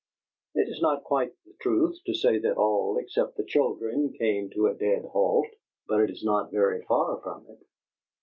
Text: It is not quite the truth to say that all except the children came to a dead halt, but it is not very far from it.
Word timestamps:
It 0.55 0.67
is 0.67 0.81
not 0.81 1.03
quite 1.03 1.31
the 1.45 1.53
truth 1.61 1.99
to 2.07 2.15
say 2.15 2.39
that 2.39 2.57
all 2.57 2.97
except 2.97 3.37
the 3.37 3.45
children 3.45 4.11
came 4.17 4.49
to 4.49 4.65
a 4.65 4.73
dead 4.73 5.05
halt, 5.05 5.45
but 5.87 6.01
it 6.01 6.09
is 6.09 6.23
not 6.23 6.49
very 6.51 6.81
far 6.87 7.21
from 7.21 7.45
it. 7.47 7.59